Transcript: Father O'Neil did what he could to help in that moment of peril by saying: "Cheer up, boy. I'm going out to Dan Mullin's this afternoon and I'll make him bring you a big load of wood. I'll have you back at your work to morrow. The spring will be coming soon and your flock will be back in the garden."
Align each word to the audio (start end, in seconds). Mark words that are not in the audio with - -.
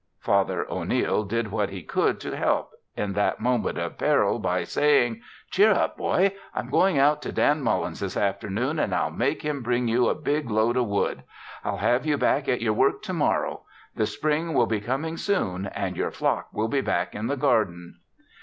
Father 0.19 0.65
O'Neil 0.67 1.23
did 1.23 1.51
what 1.51 1.69
he 1.69 1.83
could 1.83 2.19
to 2.21 2.35
help 2.35 2.71
in 2.97 3.13
that 3.13 3.39
moment 3.39 3.77
of 3.77 3.99
peril 3.99 4.39
by 4.39 4.63
saying: 4.63 5.21
"Cheer 5.51 5.69
up, 5.73 5.95
boy. 5.95 6.33
I'm 6.55 6.71
going 6.71 6.97
out 6.97 7.21
to 7.21 7.31
Dan 7.31 7.61
Mullin's 7.61 7.99
this 7.99 8.17
afternoon 8.17 8.79
and 8.79 8.95
I'll 8.95 9.11
make 9.11 9.43
him 9.43 9.61
bring 9.61 9.87
you 9.87 10.07
a 10.07 10.15
big 10.15 10.49
load 10.49 10.75
of 10.75 10.87
wood. 10.87 11.21
I'll 11.63 11.77
have 11.77 12.03
you 12.07 12.17
back 12.17 12.49
at 12.49 12.61
your 12.61 12.73
work 12.73 13.03
to 13.03 13.13
morrow. 13.13 13.65
The 13.95 14.07
spring 14.07 14.55
will 14.55 14.65
be 14.65 14.81
coming 14.81 15.17
soon 15.17 15.67
and 15.67 15.95
your 15.95 16.09
flock 16.09 16.51
will 16.51 16.67
be 16.67 16.81
back 16.81 17.13
in 17.13 17.27
the 17.27 17.37
garden." 17.37 17.99